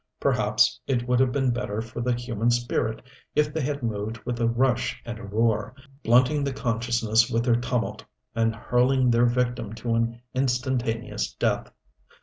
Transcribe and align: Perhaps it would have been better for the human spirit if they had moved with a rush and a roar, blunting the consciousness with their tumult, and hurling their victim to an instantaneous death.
Perhaps 0.19 0.79
it 0.87 1.07
would 1.07 1.19
have 1.19 1.31
been 1.31 1.51
better 1.51 1.79
for 1.79 2.01
the 2.01 2.15
human 2.15 2.49
spirit 2.49 3.03
if 3.35 3.53
they 3.53 3.61
had 3.61 3.83
moved 3.83 4.17
with 4.25 4.41
a 4.41 4.47
rush 4.47 4.99
and 5.05 5.19
a 5.19 5.23
roar, 5.23 5.75
blunting 6.03 6.43
the 6.43 6.51
consciousness 6.51 7.29
with 7.29 7.43
their 7.45 7.57
tumult, 7.61 8.03
and 8.33 8.55
hurling 8.55 9.11
their 9.11 9.27
victim 9.27 9.73
to 9.73 9.93
an 9.93 10.19
instantaneous 10.33 11.33
death. 11.35 11.71